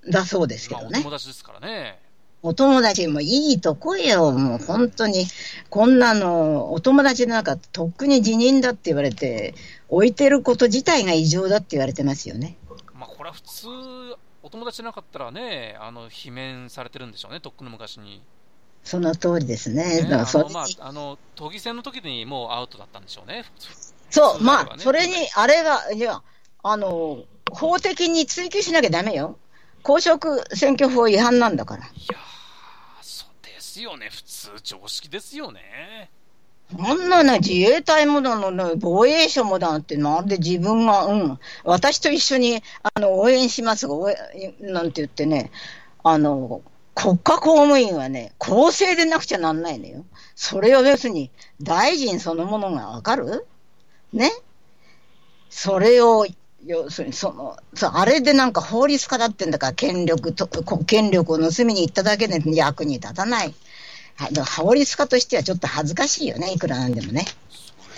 [0.09, 0.99] だそうですけまあ、どね。
[0.99, 1.99] お友達ですからね。
[2.43, 5.25] お友達もいいとこよ、もう本当に。
[5.69, 9.53] こんなの、お友達なんか、とっくに辞任だって言われて、
[9.89, 12.57] 置いてること自体が異常だって言われてますよね。
[12.93, 13.67] まあ、これは普通、
[14.47, 18.21] お友達じゃなかったらね、あの、罷免されてるんでしょうね、とっくの昔に。
[18.81, 20.03] その通りですね。
[20.03, 23.43] ね、だからあまあ、あの都議選の時にもうアウトだったんでしょうね、
[24.09, 26.21] そう、ねまあ、それに、あれが、いや、
[26.63, 29.37] あの、法的に追及しなきゃダメよ。
[29.83, 31.83] 公職選挙法違反なんだから。
[31.83, 36.09] いやー、そうですよね、普通、常識ですよね。
[36.75, 43.95] こんなね、自衛隊もだのね、防衛省もだって、まるで自分が、うん、私と一緒に、あの、応援しますが、
[44.59, 45.49] なんて言ってね、
[46.03, 46.61] あの、
[46.93, 50.03] 国家公務員はね、公正でなくちゃなんないのよ。
[50.35, 53.45] それを別に、大臣そのものがわかる？
[54.11, 54.31] ね？
[55.49, 56.27] それを、
[56.65, 57.55] 要するに、その、
[57.93, 60.47] あれでなんか法律家だってんだから、権力と、
[60.85, 63.55] 権力を盗みに行っただけで役に立たない。
[64.17, 67.25] はだから法律家としてはちょっと恥ずかしいよね、いくらなんでもね。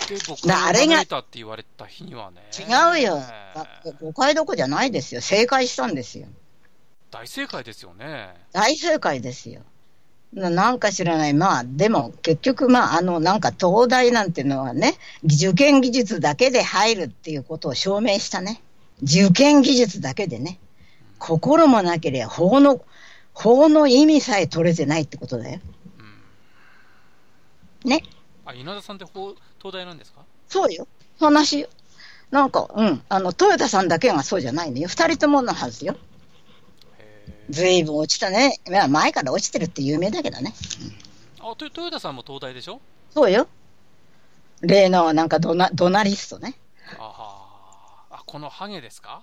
[0.00, 3.22] それで僕だあれがって言われた日にはね、違うよ。
[4.00, 5.20] 誤解どこじゃないですよ。
[5.20, 6.26] 正解したんですよ。
[7.10, 8.34] 大正解ですよね。
[8.52, 9.62] 大正解ですよ。
[10.32, 11.34] ななんか知らない。
[11.34, 18.62] まあ、でも結局、まあ、あの、なんか東大なんていうのはね、受験技術だけで入るっていうことを証明したね。
[19.02, 20.58] 受験技術だけでね。
[21.18, 22.80] 心もなければ法の、
[23.34, 25.60] 法の意味さえ取れてないってことだよ。
[27.84, 28.02] うん、ね。
[28.44, 30.22] あ、稲田さんって法東大なんですか？
[30.48, 30.86] そうよ。
[31.18, 31.68] 話よ。
[32.30, 33.02] なんか、うん。
[33.08, 34.88] あの、豊田さんだけがそうじゃないのよ。
[34.88, 35.96] 二人とものはずよ。
[37.50, 38.60] ずいぶん落ちたね。
[38.70, 40.54] まあ、前から落ちてるって有名だけどね。
[41.40, 42.80] うん、あ、豊田さんも東大でしょ？
[43.10, 43.48] そうよ。
[44.60, 46.54] 例のなんかドナドナリストね。
[46.98, 49.22] ああ、このハゲですか？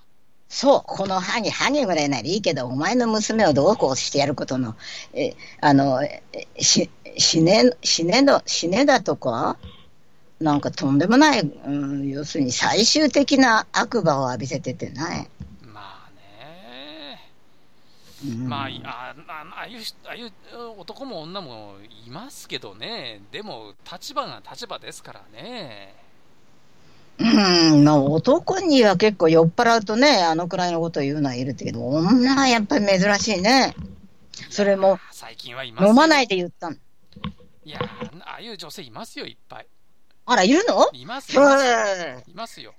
[0.49, 4.75] そう、このハゲ、ハゲぐらいならいいけど、お前の娘をどうこうしてやることの、
[5.13, 5.99] え、あの、
[6.60, 9.57] し、死ね、死ねの、死ねだとか、
[10.39, 15.29] なんかとんでもない、うん、要するに最終的な悪魔を浴びせててない。
[18.23, 20.31] まあ、あああいうああいう
[20.79, 26.06] 男も女もいますけどね、でも立場が立場ですからね。
[27.19, 27.23] う
[27.77, 33.75] ん、まあ、男には結構酔っ払うとね、あのくらいのことを言うのはいるけど、女はやっぱり珍しいね。
[34.49, 36.75] それも、最近はいます飲まないで言ったの。
[37.65, 37.80] いや
[38.21, 39.67] ああいう女性いますよ、いっぱい。
[40.25, 40.89] あら、いるの？
[40.93, 41.41] いますよ。
[42.27, 42.73] いますよ。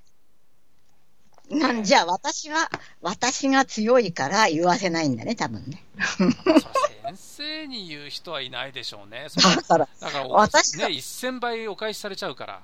[1.49, 2.69] なんじゃ、私は、
[3.01, 5.83] 私が強いから言わせないんだね、多分ね。
[7.07, 9.27] 先生に言う人はいないでしょうね。
[9.35, 12.61] だから、だから私ね、1000倍お返しされちゃうから。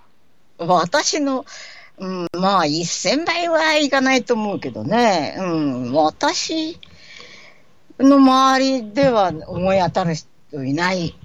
[0.58, 1.46] 私の、
[1.98, 6.80] うん、まあ、1000倍はいかないと思うけどね、うん、私
[8.00, 11.16] の周りでは思い当たる人いない。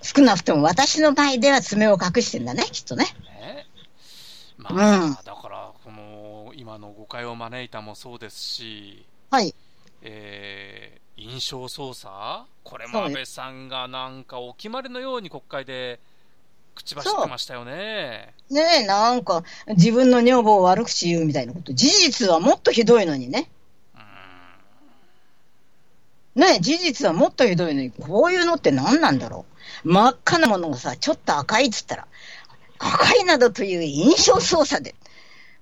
[0.00, 3.04] 少なくとも私の場合では爪を隠してんだね、きっとね。
[3.04, 3.66] ね
[4.56, 5.72] まあ、うん、だから
[6.54, 9.54] 今の誤解を招いたもそうですし、はい。
[10.02, 12.10] えー、印象操作？
[12.64, 16.00] これも安倍さんがなんかお決まりのように国会で
[16.78, 18.32] 口走ってましたよね。
[18.50, 21.72] ねえ、なんか自分の女房を悪口言うみたいなこと。
[21.72, 23.50] 事実はもっとひどいのにね。
[26.34, 29.44] ねえ、事実はもっとひどいのに、こういうのって何なんだろ
[29.84, 29.88] う。
[29.88, 32.06] 真っ赤なものがさ、ちょっと赤いっつったら、
[32.78, 34.94] 赤いなどという印象操作で、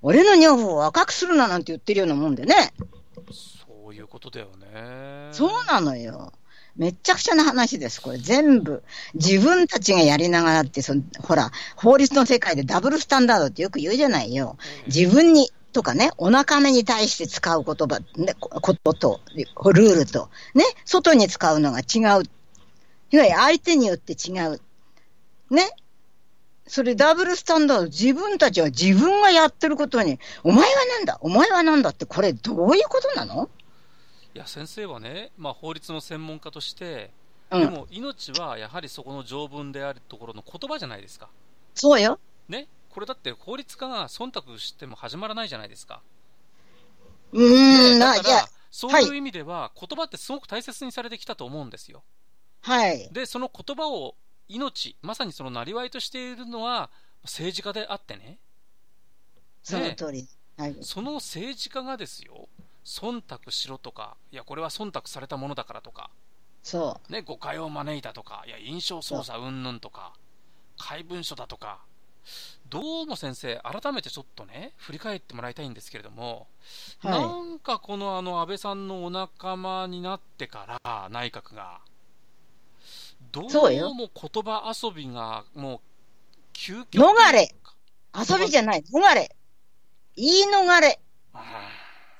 [0.02, 2.74] 俺の女房を赤くするななんて言ってるようなもんでね。
[3.32, 5.30] そういうことだよね。
[5.32, 6.32] そうなのよ。
[6.76, 8.82] めっちゃくちゃな話です、これ全部。
[9.14, 14.58] 自分たちがやりながらって、そのほら、法律の世界でダブルスタンダードってよく言うじゃないよ。
[14.86, 22.02] 自分に、とかね、お腹目に対して使う言葉、ね、ことと、ルールと、ね、外に使うのが違う。
[22.02, 22.22] いわ
[23.10, 24.60] ゆる相手によって違う。
[25.50, 25.70] ね、
[26.66, 33.48] それダブルスタンダード、自分たちは自分がやってることに、お前はなんだ、お前はなんだって、これどういうことなの？
[34.36, 37.10] いや、先生はね、まあ、法律の専門家として、
[37.50, 41.30] うん、でも命はやはりそこの条文であるところの言葉じゃないですか。
[41.72, 42.20] そうよ。
[42.46, 46.02] ね、これだって法律家が忖度しても始まらないじゃないですか。
[47.32, 52.04] うーん、だから、そういう意味では、言葉ってすごく大切にされてきたと思うんですよ。
[52.60, 53.08] はい。
[53.12, 54.16] で、その言葉を
[54.48, 56.90] 命、まさにそのなりわいとしているのは
[57.22, 58.38] 政治家であってね。
[59.62, 60.28] その通り。
[60.58, 62.48] はい、その政治家がですよ、
[62.86, 66.08] 忖度しろとか、いや、これは忖度されたものだからとか、
[66.62, 67.12] そう。
[67.12, 69.50] ね、誤解を招いたとか、いや、印象操作う。
[69.50, 70.12] んぬんとか、
[70.78, 71.80] 怪文書だとか、
[72.68, 76.46] どうも先生、改めてちょっとね、振り返ってもらいたいんですけれども、
[77.00, 81.80] はい、なんかこのあの安倍さんのお仲間になってから、内閣が、
[83.32, 85.80] どうも言葉遊びがもう
[86.52, 87.52] 究極逃れ。
[88.14, 89.34] 遊びじゃない、逃れ。
[90.16, 91.00] 言い逃れ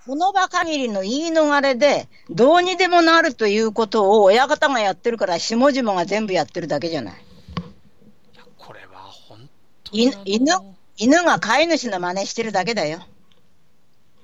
[0.07, 7.15] その場限りの言い逃れで、どうにでもなるということを親方がやってるから、下々が全部やってるだけじゃない。
[7.15, 9.49] いや、これは本
[9.83, 10.13] 当に。
[10.25, 13.01] 犬、犬が飼い主の真似してるだけだよ。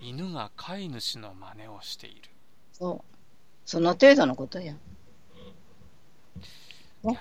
[0.00, 2.30] 犬が飼い主の真似をしている。
[2.72, 3.16] そう。
[3.66, 4.74] その程度のことよ。
[7.04, 7.18] いやね、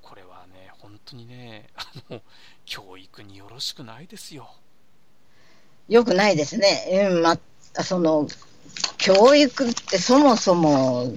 [0.00, 2.22] これはね、本当にね、あの、
[2.64, 4.50] 教育によろしくないですよ。
[5.88, 7.08] よくないですね。
[7.10, 7.38] うん、ま、
[7.74, 8.28] その、
[8.98, 11.12] 教育ってそもそも、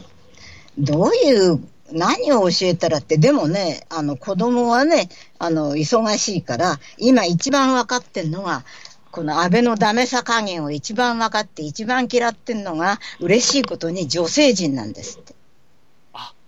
[0.77, 1.59] どういう、
[1.93, 5.09] 何を教えたらって、でもね、あの、子供はね、
[5.39, 8.63] あの、忙しいから、今一番分かってるのが、
[9.11, 15.35] この安倍のダメさ加減を一番分かって、一番嫌ってるのが、嬉しいことに女性陣なんですって。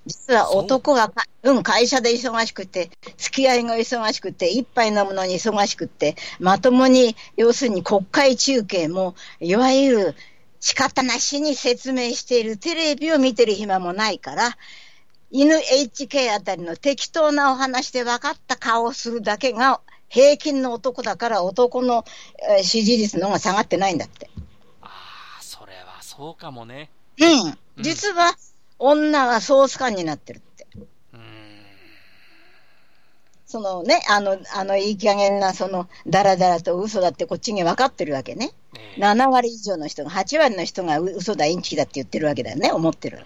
[0.06, 1.12] 実は男は
[1.44, 10.16] うん、会社で忙しくて、付き合いが忙しくて、一杯飲むのに忙しくて、まともに、要するに国会中継も、いわゆる
[10.62, 14.58] 仕方なしに説明しているテレビを見てる暇もないから、
[15.32, 22.06] 犬 HK あたりの適当なお話で分かった顔をするだけが平均の男だから男の
[22.48, 24.30] えー支持率の方が下がってないんだって。
[24.82, 24.88] あ
[25.40, 26.92] あ、それはそうかもね。
[27.20, 27.58] うん。
[27.82, 28.36] 実は
[28.86, 30.68] 女はソース感になってるって。
[30.76, 31.22] うーん。
[33.46, 38.52] そのね、あの、あのいい加減な、その、だらだらと嘘だってこっちに分かってるわけね。
[38.76, 43.24] ええ7割以上の人が、8割の人がう嘘だ、インチキだって言ってるわけだよね、思ってる。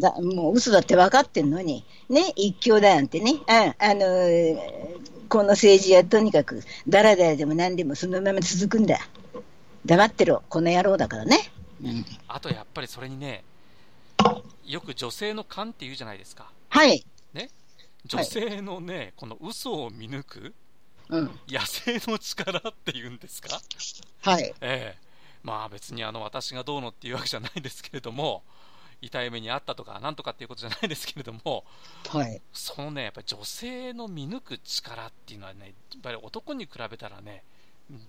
[0.00, 4.58] だもう嘘だって分かってんのに、ね、一強だなんてね、ああのー
[5.28, 8.98] この政治はとにかく、だらだらでも何でもそのまま続くんだ。
[9.84, 11.52] 黙ってろ、この野郎だからね。
[11.84, 13.44] うん、あとやっぱりそれにね、
[14.68, 16.52] よく女性の勘って言うじゃないですか。
[16.68, 17.04] はい。
[18.04, 20.54] 女性のね、この嘘を見抜く
[21.08, 21.40] うん。
[21.48, 23.60] 野生の力っていうんですか？
[24.22, 24.54] はい。
[24.60, 24.98] ええ。
[25.42, 28.44] まあ別にあの私がどうのっていうわけじゃないんですけれども、
[29.00, 31.64] 痛い目にあったとかなんとかっていうことじゃないですけれども、
[32.08, 32.40] はい。
[32.52, 37.42] そのね、やっぱり女性の見抜く力っていうのはね、やっぱり男に比べたらね、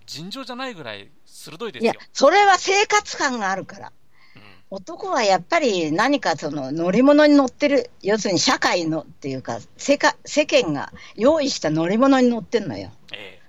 [0.06, 3.92] 尋常じゃないぐらい鋭いですよ。、いやそれは生活感があるから。
[4.36, 12.92] うん男はやっぱり何かその乗り物に乗ってる、要するに社会のっていうか、世界世間が用意した乗り物に乗ってんのよ。
[13.12, 13.40] え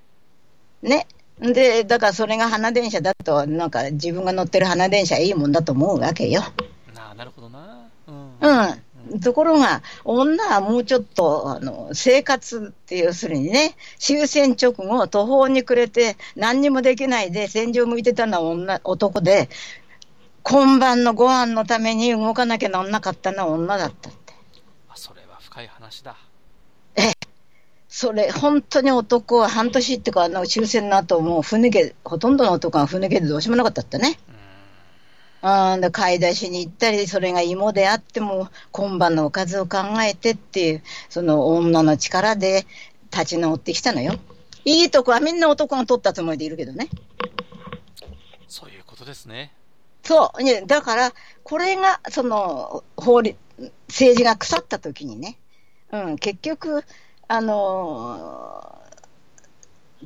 [0.81, 1.05] ね。
[1.39, 6.41] で、だからそれが花電車だと、なんか自分が乗ってる花電車いいもんだと思うわけよ。
[6.91, 7.87] えなあなるほどな。
[8.07, 8.37] うん。
[8.39, 9.19] うん。
[9.19, 19.49] ところが、女はもうちょっと、あの、生活って要するにね、終戦直後、途方に暮れて、何にもできないで、戦場向いてたのは女、男で、
[20.43, 24.33] 今晩のご飯のために動かなきゃなんなかったのは女だったって。
[24.89, 26.15] あそれは深い話だ。
[27.91, 34.17] それ、本当に男は半年っていうか、あの終戦の後、もう船け、ほとんどの男は船けでどうしようもなかったってね。
[35.77, 42.65] ん、で買い出しに行ったり、それが芋であっても、今晩のおかずを考えてっていう、その女の力で
[43.11, 44.13] 立ち直ってきたのよ。
[44.63, 46.87] いいとこはみんな男が取ったつもりでいるけどね。
[48.47, 49.53] そういうことですね。
[50.03, 50.43] そう。
[50.43, 53.37] ねだから、これが、その、法律、
[53.87, 55.37] 政治が腐った時にね、
[55.91, 56.83] うん、結局、
[57.27, 58.81] あのー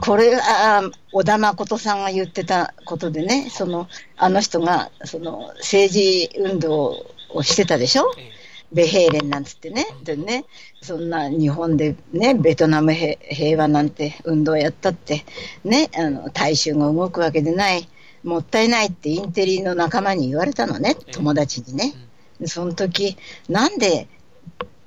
[0.02, 0.82] これ、あ
[1.14, 8.12] 小田誠さんが言ってたことでね、その、あの人が、その、政治運動をしてたでしょ？
[8.18, 8.32] ええ。
[8.74, 9.86] ベヘーレンなんつってね。
[10.04, 10.44] でね、
[10.82, 15.24] そんな日本でね、ベトナム平平和なんて運動やったって、
[15.64, 17.88] ね、あの、大衆が動くわけでない、
[18.26, 21.94] もったいないってインテリの仲間に言われたのね、友達にね。
[22.40, 24.08] でその時、なんで、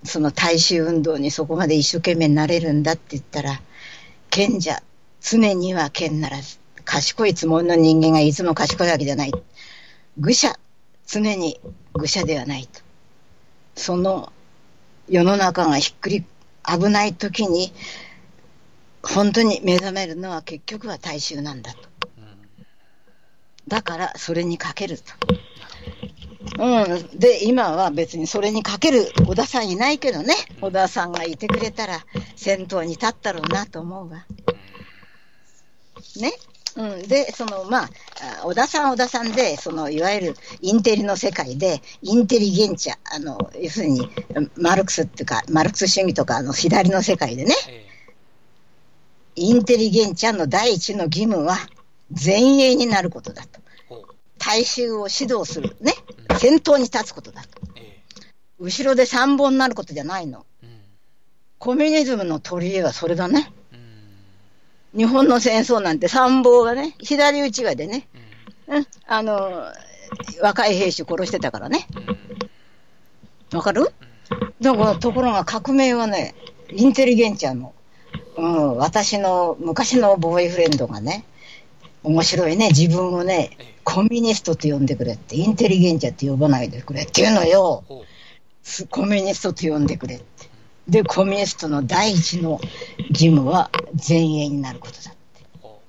[0.03, 3.61] その大衆運動にそこまで一生懸命になれるんだって言ったら、
[4.29, 4.83] 賢者、
[5.20, 9.33] 常には賢ならず、賢いつもりの人間がいつも賢いわけじゃない。
[10.18, 10.59] 愚者、
[11.07, 11.61] 常に
[11.92, 12.81] 愚者ではないと。
[13.77, 14.33] その
[15.09, 16.24] 世の中がひっくり
[16.66, 17.72] 危ない時に、
[19.01, 21.88] 本当に目覚めるのは結局は大衆なんだと。
[23.68, 25.04] うんだからそれにかけると。
[26.59, 27.18] うん。
[27.18, 30.35] で、今は別にそれにかける小田さんいないけどね。
[30.61, 32.04] 小田さんがいてくれたら
[32.35, 34.24] 先頭に立ったろうなと思うわ。
[36.16, 36.33] ね。
[36.76, 37.09] うん。
[37.09, 37.90] で、その、まあ、
[38.40, 44.09] あ小田さんは小田さんで、その、いわゆるインテリの世界で、インテリゲンチャ、あの、要するに、
[44.57, 47.85] マルクスっていうか、マルクス主義とか、あの、左の世界でね、え
[49.37, 51.57] インテリゲンチャの第一の義務は、
[52.10, 53.60] 前衛になることだと。
[54.38, 55.92] 大衆を指導する、ね。
[56.38, 57.48] 先頭に立つことだと。
[57.76, 58.02] え
[58.58, 60.46] 後ろで参謀になることじゃないの。
[61.58, 63.52] コミュニズムの取り柄はそれだね。
[63.72, 63.78] うん
[64.94, 68.08] 日本の戦争なんて参謀がね、左内側でね、
[68.68, 69.66] うんうん、あの、
[70.40, 71.86] 若い兵士殺してたからね。
[73.52, 73.88] わかる？
[74.60, 76.34] だから、ところが革命はね、
[76.72, 77.74] インテリゲンチャの、
[78.36, 81.24] うん、私の昔のボーイフレンドがね、
[82.02, 87.84] 面白いね、自分をね、ええコミュニストと呼んでくれって、インテリゲンチャって呼ばないでくれって言うのよ。
[88.90, 90.24] コミュニストと呼んでくれって。
[90.87, 92.61] で、コミュニストの第一の
[93.08, 93.70] 義務は
[94.06, 95.14] 前衛になることだ。
[95.62, 95.80] ほ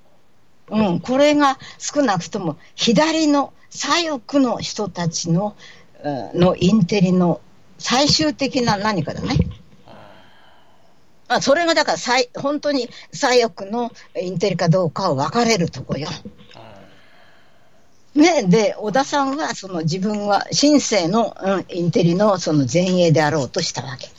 [0.70, 5.54] うん、これが少なくとも左の左翼の人たちの
[6.02, 7.42] うんのインテリの
[7.76, 9.36] 最終的な何かだね。
[11.30, 16.08] まあ、それがだから最本当に左翼のインテリかどうかを分かれるとこよ。
[18.16, 24.08] ね、で、小田さんはその自分は新世の、うん、インテリのその前衛であろうとしたわけ。
[24.08, 24.14] こ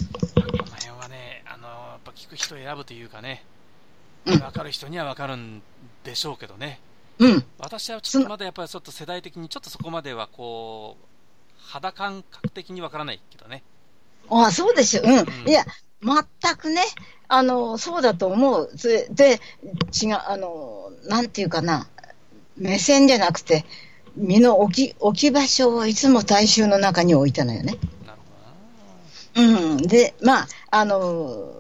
[0.46, 3.44] の辺はね、あのやっぱ聞く人選ぶというかね、
[4.26, 5.62] うん分かる人には分かるん
[6.06, 6.80] でしょうけどね、
[7.20, 11.06] うん、私はちょっとまだやっぱりちょっと世代的にちょっとそこまではこう、
[11.60, 13.64] 肌感覚的に分からないけどね。
[14.30, 15.02] ああ、そうですよ。
[15.06, 15.20] うん。
[15.20, 15.66] うんいや、
[16.04, 16.82] 全くね、
[17.28, 18.70] あの、そうだと思う。
[19.12, 19.40] で、
[20.04, 21.88] 違う、あの、なんていうかな、
[22.58, 23.66] 目線じゃなくて、
[24.16, 27.78] 身の置き、置き場所をいつも大衆の中に置いたのよね。
[29.36, 29.78] うん。
[29.78, 31.54] で、まあ、あの、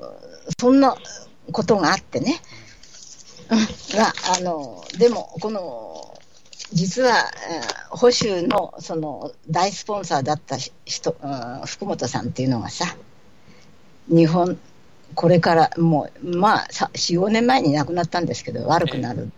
[0.60, 0.96] そんな
[1.52, 2.42] ことがあってね。
[3.50, 3.98] うん。
[3.98, 6.20] が、あの、でも、この、
[6.74, 12.96] 実は、えー保守の、その、大スポンサーだった人、うん福本さんっていうのがさ、
[14.08, 14.60] 日本、
[15.16, 19.32] これからもう、まあ、さ4、5年前に亡くなったんですけど、悪くなる、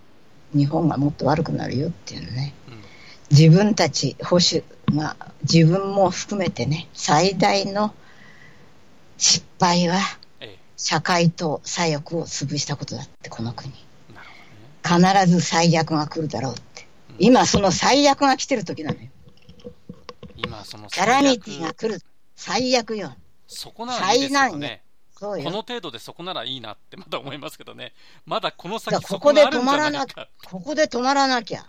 [0.56, 2.54] 日本がもっと悪くなるよっていうのね。
[2.68, 2.84] うん
[3.32, 4.64] 自分たち保守
[4.96, 7.92] が自分も含めてね最大の
[9.18, 9.98] 失敗は
[10.40, 13.74] え社会と左翼を潰したことだってこの国。
[14.86, 16.62] 必ず最悪が来るだろうって。
[16.82, 19.08] うん今その最悪が来てる時なのよ。
[20.36, 22.02] 今、そのキャラミティが来る。
[22.36, 23.16] 最悪よ
[23.54, 24.84] そこならいいですよね。
[25.20, 27.94] この程度でそこならいいなってまだ思いますけどね。
[28.26, 30.28] まだこの先こここで止まらないか。
[30.46, 31.66] ここで止まらなきゃ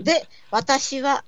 [0.00, 1.24] で私は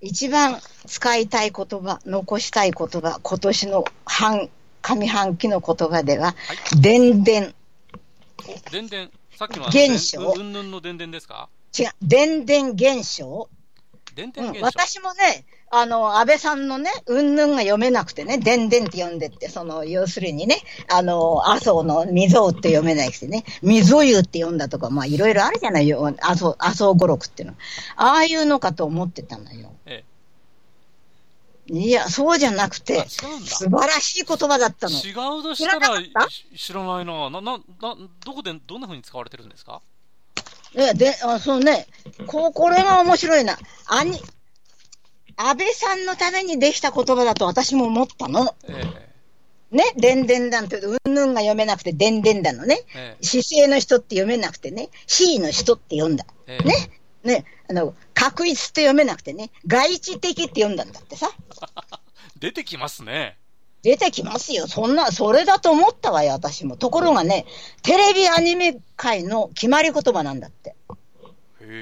[0.00, 4.50] 一番使いたい言葉残したい言葉今年の半
[4.82, 6.80] 上半期の言葉でははい。
[6.80, 7.54] 伝伝
[8.66, 9.10] お、でんでん。
[9.36, 11.48] さっきの現象うんうんぬんのでんですか？
[11.78, 14.64] 違う、伝伝現象、うんでんでん現象。
[14.64, 20.58] 私もね、あの、安倍さんのね、うんぬんが読めなくてね、伝伝って読んでって、その、要するにね、
[20.88, 27.54] あの、麻生の溝って読めないくてね、溝湯って読んだとか、まあ、いろいろあるじゃないよ、麻生、麻生語録っていうの。
[27.96, 29.72] ああいうのかと思ってたのよ。
[29.86, 30.04] え
[31.66, 33.08] いや、そうじゃなくて。
[33.08, 34.98] 素晴らしい言葉だったの。
[34.98, 37.30] 違うとした知ら知らないな。
[37.30, 37.62] な、な、な、
[38.24, 39.80] どこで、どんな風に使われてるんですか？
[40.74, 41.86] ね、で、あそうね、
[42.26, 43.56] こう、これが面白いな。
[43.86, 44.20] あに、
[45.36, 48.54] 安倍さんのためにできた言葉だと私も思ったの。
[48.68, 48.84] え
[49.70, 52.80] ね、でんでんだんって、うんぬんが読めなくて、でんでんだのね。
[52.94, 53.16] え。
[53.20, 56.24] え姿勢の人って読めなくてね、C の人って読んだ。
[56.46, 56.90] ね。
[57.24, 61.30] ね、あの、確一って読めなくてね、外地的って読んだんだってさ。
[62.38, 63.36] 出てきますね。
[63.82, 64.66] 出てきますよ。
[64.68, 66.76] そんな、それだと思ったわよ、私も。
[66.76, 67.44] ところがね、
[67.82, 70.76] テレビアニメ界の決まり言葉なんだって。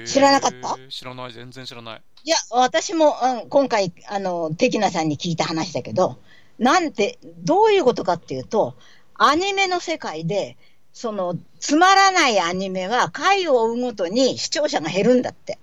[0.05, 0.77] 知らなかった？
[0.89, 1.33] 知らない。
[1.33, 2.01] 全然知らない。
[2.25, 6.19] いや、私も、うん、今回、あの、テキナさんに聞いた話だけど、
[6.57, 8.75] なんて、どういうことかっていうと、
[9.15, 10.55] アニメの世界で、
[10.93, 15.59] その、つまらないアニメは回を追うごとに視聴者が減るんだって。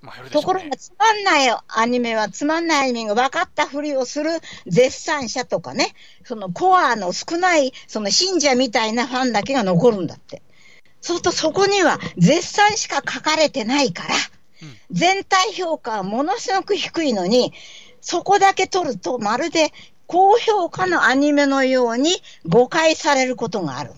[0.00, 4.30] まあ、ねところが、つまんないアニメはつまんないアニメが分かったふりをする
[4.66, 5.92] 絶賛者とかね、
[6.24, 10.40] そのコアの少ない、その信者みたいなファンだけが残るんだって。
[11.02, 14.33] そうするとそこには絶賛しか書かれてないから、うん
[14.90, 17.52] 全体評価はものすごく低いのに、
[18.00, 19.72] そこだけ取るとまるで
[20.06, 22.10] 高評価のアニメのように
[22.46, 23.92] 誤解されることがある。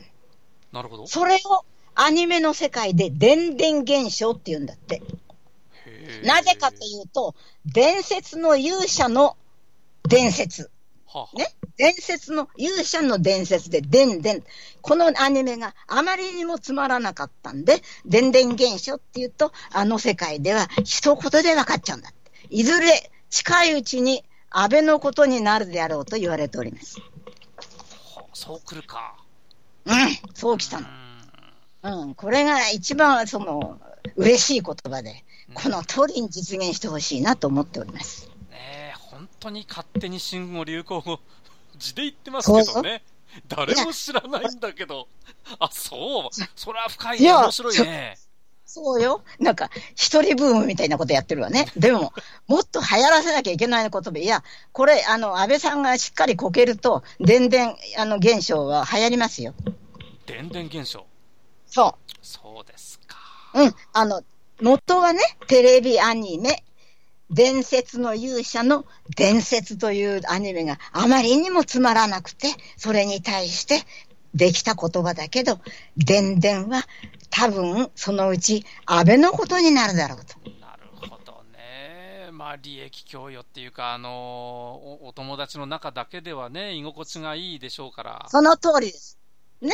[0.73, 1.07] なるほど。
[1.07, 1.65] それを
[1.95, 5.03] アニメの世界で伝伝現象って言うんだって。
[6.23, 9.37] なぜかというと、伝説の勇者の
[10.09, 10.71] 伝説。
[11.07, 11.56] はあね。
[11.77, 14.43] 伝説の勇者の伝説で、でんでん。
[14.81, 22.31] このアニメがあまりにもつまらなかったんで、でんでん現象っていうと、あの世界では一言で分かっちゃうんだって。
[22.51, 26.99] いずれ近いうちに安倍のことになるであろうと言われております。
[27.01, 29.17] はあそうくるか。
[29.85, 29.95] うん、
[30.35, 30.89] そうきたうの。
[30.89, 33.79] んうん、これが一番その、
[34.17, 38.29] 嬉しい言葉で、うんこの通りに実現してほしいなと思っております。
[38.51, 41.21] ねえ、本当に勝手に新語・流行語、
[41.79, 43.03] 字で言ってますけどね。
[43.49, 45.09] 誰も知らないんだけど。
[45.59, 46.35] あ、そう。
[46.55, 47.33] それは深いね。
[47.33, 48.17] 面白いね。
[48.65, 49.23] そうよ。
[49.39, 51.67] なんか、一人ブームみたいなことやってるわね。
[51.79, 52.13] でも、
[52.49, 59.55] もっと流行らせなきゃいけないことで、いや、これ、あの、安倍さんがしっかりこけると、伝々、あの、現象は流行りますよ。
[60.27, 61.07] でんでん現象。
[61.67, 63.17] そそうですか。
[63.55, 63.63] う。
[63.63, 63.75] うん。
[63.93, 64.23] あの、
[64.61, 66.65] 元はね、テレビアニメ、
[67.31, 68.85] 伝説の勇者の
[69.17, 73.81] 伝説というアニメがあまりにもつまらなくて、それに対して
[74.35, 75.59] できた言葉だけど、
[75.97, 76.85] 伝々は
[77.31, 80.39] 多分そのうち安倍のことになるだろうと。
[80.61, 82.31] なるほどね。
[82.33, 88.27] まあ、利益供与っていうか、あのお、お友達の中だけではね、居心地がいいでしょうから。
[88.29, 89.19] その通りです。
[89.61, 89.73] ね？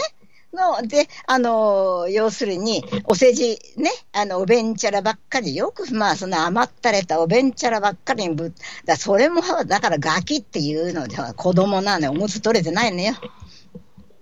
[0.53, 8.53] の、で、あの、要するに、お世辞、ね、あの、おべんちゃらばっかり、よく、まあ、その余ったれたおべんちゃらばっかりにぶ、
[8.85, 12.13] だそれも、だからガキっていうのでは子供なのよ。
[12.13, 13.15] おむつ取れてないのよ。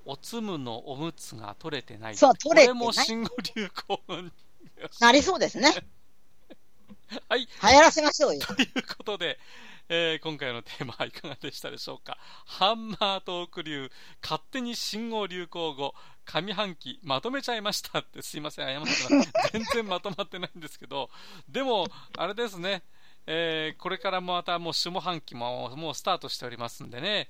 [0.04, 2.16] おつむのおむつが取れてない。
[2.16, 4.00] そう取れてないこれも新語・流行。
[5.00, 5.68] なりそうですね。
[7.28, 7.40] はい。
[7.40, 8.40] 流行らせましょうよ。
[8.40, 9.38] ということで、
[9.88, 12.16] えー、今回のテーマはいかがでしたでしょうか
[12.46, 13.90] ハンマートーク流
[14.22, 15.94] 勝手に新語・流行語
[16.32, 18.90] 上半期まとめちゃいましたって すいません謝って
[19.52, 21.10] 全然まとまってないんですけど
[21.48, 22.82] でもあれですね
[23.26, 27.28] えー、これからもまたもう下半期ももうスタートしておりますんでね。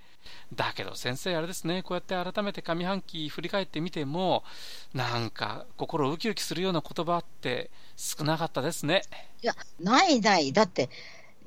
[0.54, 4.44] だけど先生あれですね、こうやって改めて上半期振り返ってみても、
[4.94, 9.02] なんか心ウキウキするような言葉って少なかったですね。
[9.42, 10.52] いや、ないない。
[10.52, 10.88] だって、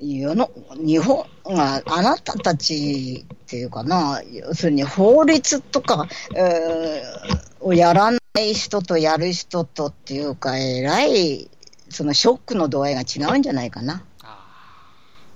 [0.03, 11.49] 世の、日本が、あなたたちっていうかな、要するに法律とか、えー、をやらない人とやる人とっていうか、えらい、
[11.89, 14.03] そのショックの度合いが違うんじゃないかな。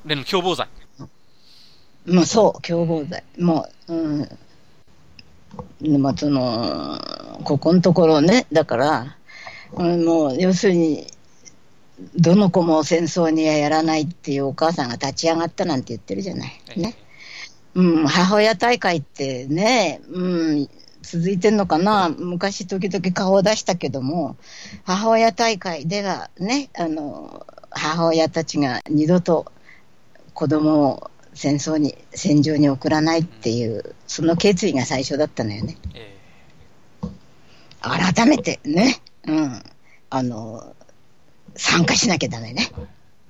[0.06, 0.68] 例の共謀罪。
[2.06, 3.24] まあそう、共謀罪。
[3.38, 4.30] もう、うん。
[5.82, 7.00] でもその、
[7.44, 9.18] ここのところね、だから、
[9.74, 11.08] うん、もう要するに、
[12.16, 16.62] どの子も戦争にはやらないっていうお母さんが立ち上がったなんて言ってるじゃない。
[16.76, 16.96] ね。
[17.74, 20.70] うん、母親大会ってね、うん、
[21.02, 24.36] 続いてんのかな昔時々顔を出したけども、
[24.84, 29.52] 母親大会ではね、あの、母親たちが二度と
[30.34, 35.78] 子供を戦争に、戦場に送らないっていう、その決意が最初だったのよね。
[37.82, 39.64] 改めてね、うん、
[40.10, 40.76] あの、
[41.58, 42.72] 参加しなきゃだめね。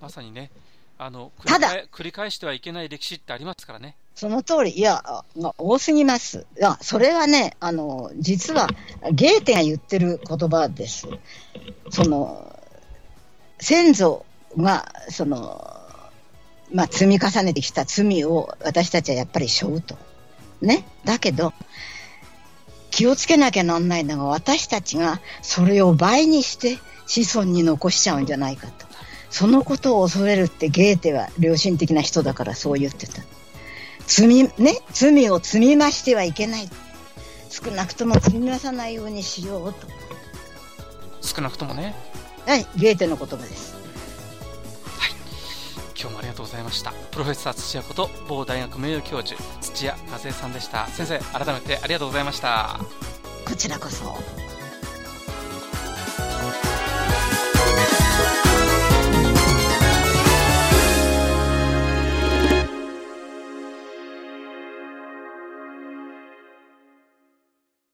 [0.02, 0.52] まさにね、
[0.98, 3.96] あのただ繰り返してはいけない歴史ってありますからね。
[4.16, 5.24] その通り、いや、
[5.60, 6.48] 多すぎます。
[6.58, 8.68] いや、それはね、あの、実は、
[9.12, 11.08] ゲーテが言ってる言葉です。
[11.92, 12.60] その、
[13.60, 14.26] 先祖
[14.58, 15.72] が、その、
[16.74, 19.96] まあ、積み重ねてきた罪を私たちはやっぱり背負うと。
[20.62, 20.84] ね。
[21.06, 21.54] だけど、
[22.90, 28.86] 気をつけなきゃなんないのが私たちがそれを倍にして子孫に残しちゃうんじゃないかと。
[29.30, 33.24] そのことを恐れるってゲーテは良心的な人だからそう言ってた。
[34.06, 34.52] 罪、ね、
[34.92, 36.70] 罪を積み増してはいけない。
[37.50, 39.88] 少なくとも積み増さないようにしようと。
[41.22, 41.96] 少なくともね。
[42.46, 43.78] はい、ゲーテの言葉です。
[46.00, 52.80] 今日もありがとうございましたプロフェッサー土屋こと某大学名誉教授土屋和恵さんでした先生改めてありがとうございました
[53.48, 54.16] こちらこそ